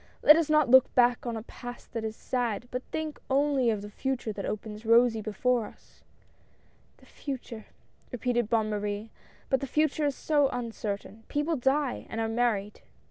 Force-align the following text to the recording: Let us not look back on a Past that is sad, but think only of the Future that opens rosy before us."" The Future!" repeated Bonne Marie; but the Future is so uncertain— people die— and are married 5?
Let 0.23 0.35
us 0.35 0.49
not 0.49 0.67
look 0.67 0.95
back 0.95 1.27
on 1.27 1.37
a 1.37 1.43
Past 1.43 1.93
that 1.93 2.03
is 2.03 2.15
sad, 2.15 2.67
but 2.71 2.81
think 2.91 3.19
only 3.29 3.69
of 3.69 3.83
the 3.83 3.89
Future 3.91 4.33
that 4.33 4.47
opens 4.47 4.83
rosy 4.83 5.21
before 5.21 5.67
us."" 5.67 6.01
The 6.97 7.05
Future!" 7.05 7.65
repeated 8.11 8.49
Bonne 8.49 8.71
Marie; 8.71 9.11
but 9.47 9.59
the 9.59 9.67
Future 9.67 10.07
is 10.07 10.15
so 10.15 10.49
uncertain— 10.49 11.23
people 11.29 11.55
die— 11.55 12.07
and 12.09 12.19
are 12.19 12.27
married 12.27 12.79
5? 12.83 12.87